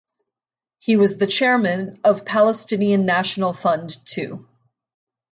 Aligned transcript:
He 0.79 0.95
was 0.97 1.17
the 1.17 1.27
chairman 1.27 1.99
of 2.03 2.25
Palestinian 2.25 3.05
National 3.05 3.53
Fund 3.53 3.95
too. 4.03 4.47